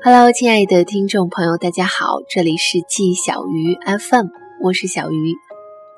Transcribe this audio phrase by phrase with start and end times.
[0.00, 4.28] Hello，亲爱的听众朋友，大家好，这里是季小鱼 FM，
[4.62, 5.34] 我是小鱼。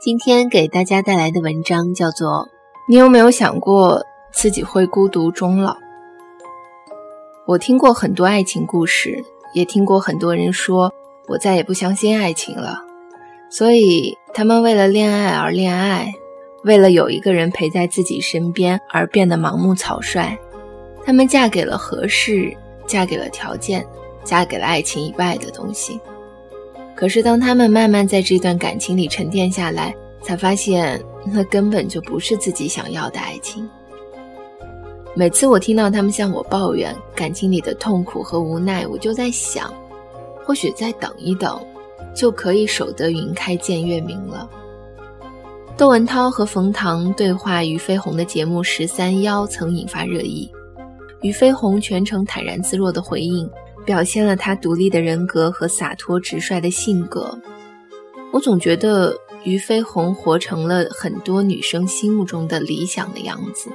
[0.00, 2.28] 今天给大家带来的文章叫做
[2.88, 4.02] 《你有没有想过
[4.32, 5.72] 自己会孤独终老》？
[7.46, 10.94] 我听过很多爱情故事，也听过很多人说
[11.28, 12.78] 我再也不相信爱情了，
[13.50, 16.10] 所以他们为了恋爱而恋爱，
[16.64, 20.38] 为了有一个人陪在自己身边而变得盲目草率。
[21.04, 22.56] 他们嫁给了合适。
[22.90, 23.86] 嫁给了条件，
[24.24, 26.00] 嫁给了爱情以外的东西。
[26.96, 29.94] 可是，当他们慢慢在这段感情里沉淀下来，
[30.24, 33.68] 才发现那根本就不是自己想要的爱情。
[35.14, 39.72] 每次我听到他们向我抱怨感情里的痛苦和无奈，我就在想，
[40.44, 41.64] 或许再等一等，
[42.12, 44.50] 就可以守得云开见月明了。
[45.76, 50.50] 窦文涛和冯唐对话俞飞鸿的节目《十三邀》曾引发热议。
[51.22, 53.50] 俞飞鸿全程坦然自若的回应，
[53.84, 57.38] 表现了他独立的人格和洒脱直率的性格。
[58.32, 63.70] 我总觉得俞飞鸿活成了很多女生心目中的理想的样子。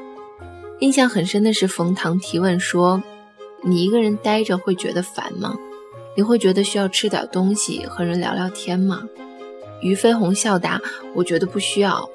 [0.79, 3.03] 印象很深的是，冯唐提问说
[3.61, 5.55] ：“你一个人呆着会觉得烦吗？
[6.17, 9.03] 你会觉得需要吃点东西和人聊聊天吗？”
[9.81, 10.81] 俞飞鸿笑答
[11.13, 12.09] ：“我觉得不需要。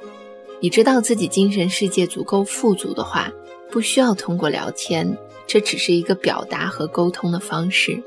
[0.60, 3.30] 你知道自己精神世界足够富足的话。”
[3.70, 8.02] 不需要通过聊天，这只是一个表达和沟通的方式。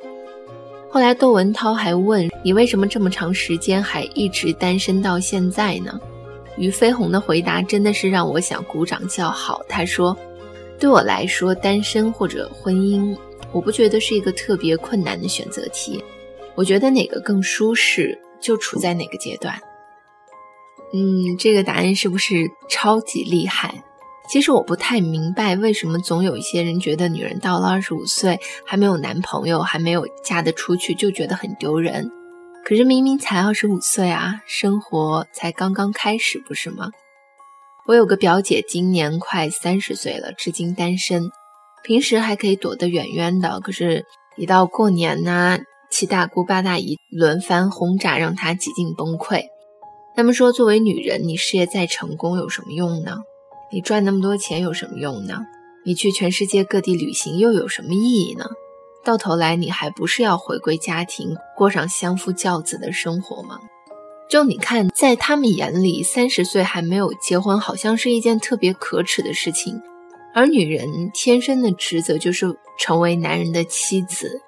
[0.89, 5.99] 后来窦文涛还问你为什么这么长时间还一直单身到现在呢？
[6.55, 9.63] 俞飞鸿的回答真的是让我想鼓掌叫好。
[9.67, 10.15] 他说
[10.79, 13.17] ：“对我来说，单身或者婚姻，
[13.51, 16.03] 我不觉得是一个特别困难的选择题。
[16.53, 19.59] 我觉得哪个更舒适，就处在哪个阶段。”
[20.93, 23.83] 嗯，这个答案是不是超级厉害？
[24.29, 32.09] 其实我不太明白，为什么总有一些人觉得女人到了二十五岁还没有男朋友，还没有嫁得出去，就觉得很丢人。
[32.65, 36.89] 可是明明才二十五岁啊，生活才刚刚开始，不是吗？
[37.85, 41.29] 我有个表姐，今年快三十岁了，至今单身，
[41.83, 44.05] 平时还可以躲得远远的，可是，
[44.37, 45.59] 一到过年呢，
[45.91, 49.43] 七大姑八大姨轮番轰炸，让她几近崩溃。
[50.15, 53.17] 他们说，作为女人，你事业再成功有什么用呢？
[53.73, 55.47] 你赚那么多钱有什么用呢？
[55.83, 58.45] 你去全世界各地旅行又有什么意义呢？
[59.03, 63.57] 到头来你还不是要回归家庭，过上相夫教子的生活吗？
[64.29, 69.81] 就你看，在他们眼里，三十岁还没有结婚，好像是一件特别可耻的事情。
[70.35, 74.39] 而女人天生的职责就是成为男人的妻子。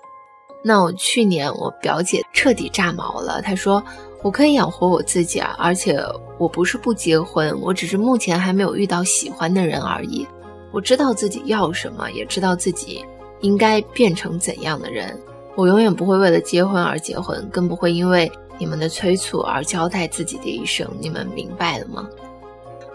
[0.63, 3.83] 那我去年我表姐彻底炸毛了，她说。
[4.21, 5.99] 我可以养活我自己啊，而且
[6.39, 10.25] 我不是不结婚，我只是目前还没有遇到喜欢的人而已。
[10.71, 13.05] 我知道自己要什么，也知道自己
[13.41, 15.15] 应该变成怎样的人。
[15.55, 20.89] 我永远不会为了结婚而结婚，更不会因为你们的催促而交代自己的一生。
[20.99, 22.09] 你们明白了吗？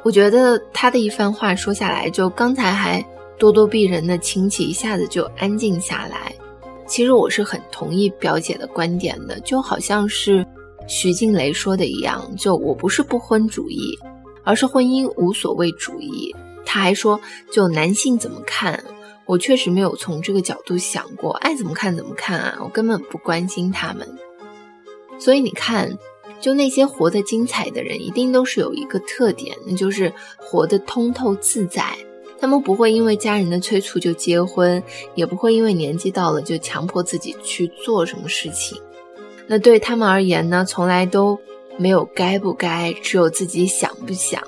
[0.03, 3.00] 我觉得他的一番话说下来，就刚才还
[3.38, 6.34] 咄咄逼人的亲戚一下子就安静下来。
[6.86, 10.44] 其实我是很同意表姐的观点的，就好像是。
[10.90, 13.96] 徐静蕾说的一样，就我不是不婚主义，
[14.42, 16.34] 而是婚姻无所谓主义。
[16.66, 17.20] 他还说，
[17.52, 18.82] 就男性怎么看，
[19.24, 24.04] 我确实没有从这个角度想过，爱怎么看怎么看啊，我根本不关心他们。
[25.16, 25.96] 所以你看，
[26.40, 31.96] 就那些活得精彩的人，一定都是有一个特点，那就是活得通透自在。
[32.40, 34.82] 他们不会因为家人的催促就结婚，
[35.14, 38.76] 也不会因为年纪到了就强迫自己去做什么事情。
[39.52, 41.36] 那对他们而言呢，从来都
[41.76, 44.40] 没有该不该，只有自己想不想。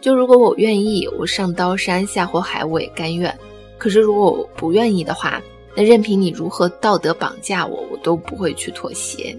[0.00, 3.32] 就如果我愿意，我上刀山下火海我也甘愿。
[3.78, 5.40] 可是如果我不愿意的话，
[5.76, 9.38] 那任凭你如何道德绑架我，我都不会去妥协。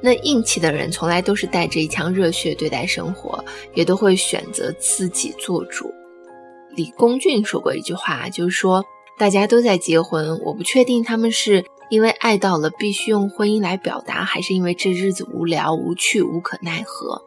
[0.00, 5.92] 那硬气的人从来都是带着一腔热血对待生活，也都会选择自己做主。
[6.76, 8.84] 李公俊说过一句话，就是说
[9.18, 11.64] 大家都在结婚，我不确定他们是。
[11.88, 17.22] 因为爱到了必须用婚姻来表达，还是因为这日子无聊无趣无可奈何？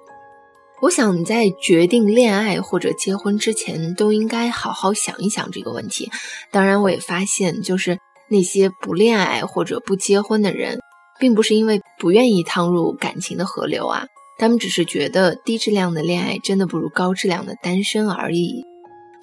[0.82, 6.10] 我想你在决定恋爱或者结婚之前，都应该好好想一想这个问题。
[6.52, 10.80] 当然，我也发现，就是那些不恋爱或者不结婚的人，
[11.20, 14.08] 并不是因为不愿意趟入感情的河流啊，
[14.38, 18.64] 他们只是觉得低质量的恋爱真的不如高质量的单身而已。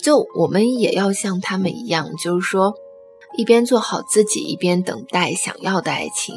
[0.03, 2.75] 就我们也要像他们一样，就是说。
[3.37, 6.35] 一边做好自己，一边等待想要的爱情，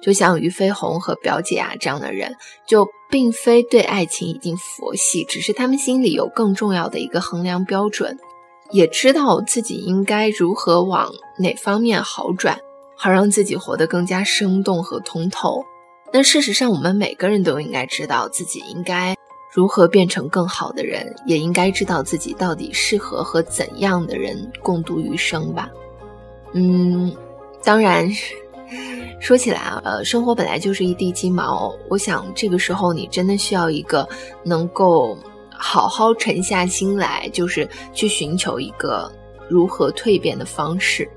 [0.00, 2.34] 就像俞飞鸿和表姐啊这样的人，
[2.66, 8.18] 就并非对爱情已经佛系，只是他们心里有更重要的一个衡量标准，
[8.70, 12.58] 也知道自己应该如何往哪方面好转，
[12.96, 15.64] 好让自己活得更加生动和通透。
[16.12, 19.16] 那事实上，我们每个人都应该知道自己应该
[19.50, 25.70] 如何变成更好的人，也应该知道自己到底适合和怎样的人共度余生吧。
[26.52, 27.14] 嗯，
[27.64, 28.10] 当然。
[29.20, 31.72] 说起来啊，呃，生活本来就是一地鸡毛。
[31.88, 34.08] 我想这个时候你真的需要一个
[34.42, 35.16] 能够
[35.50, 39.12] 好好沉下心来，就是去寻求一个
[39.48, 41.08] 如何蜕变的方式。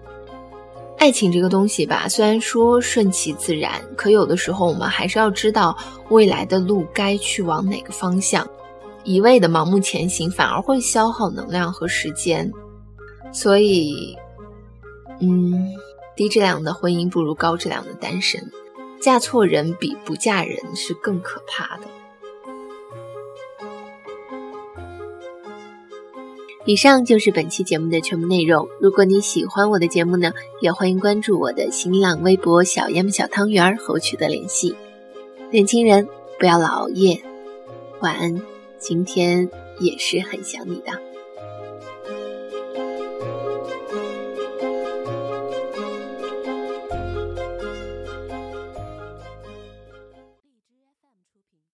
[0.99, 5.75] 爱情这个东西吧，虽然说顺其自然，可有的时候我们还是要知道
[6.09, 8.47] 未来的路该去往哪个方向。
[9.03, 12.51] 一味的盲目前行，反而会消耗能量和时间。
[13.31, 14.15] 所以，
[15.19, 15.73] 嗯。
[16.15, 18.49] 低质量的婚姻不如高质量的单身，
[19.01, 21.83] 嫁错人比不嫁人是更可怕的。
[26.63, 28.69] 以上就是本期节目的全部内容。
[28.79, 30.31] 如果你喜欢我的节目呢，
[30.61, 34.73] 也欢迎关注我的新浪微博“小 M 小汤圆”和我取得联系。
[35.51, 36.07] 年轻人
[36.39, 37.21] 不要老熬夜，
[37.99, 38.41] 晚安。
[38.79, 39.49] 今天
[39.81, 41.14] 也是很想你的。